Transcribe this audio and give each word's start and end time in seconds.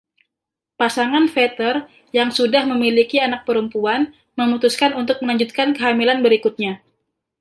Pasangan 0.81 1.25
Vetter, 1.33 1.75
yang 2.17 2.29
sudah 2.37 2.63
memiliki 2.71 3.17
anak 3.25 3.41
perempuan, 3.47 4.01
memutuskan 4.39 4.91
untuk 5.01 5.17
melanjutkan 5.21 5.69
kehamilan 5.77 6.19
berikutnya. 6.25 6.73